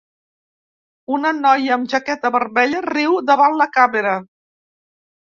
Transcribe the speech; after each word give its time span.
Una 1.17 1.33
noia 1.41 1.75
amb 1.75 1.91
jaqueta 1.91 2.31
vermella 2.35 2.81
riu 2.85 3.19
davant 3.27 3.59
la 3.59 3.67
càmera. 3.75 4.15